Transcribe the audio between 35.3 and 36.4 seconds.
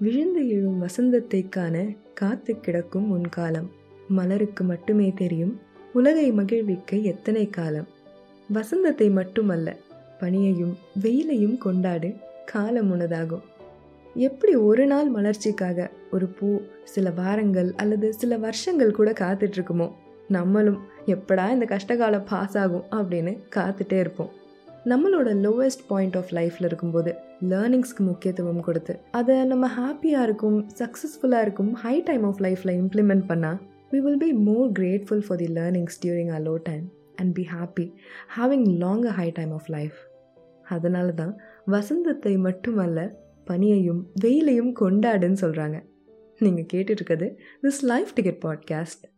the learnings during a